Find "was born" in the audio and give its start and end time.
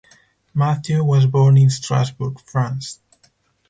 1.03-1.57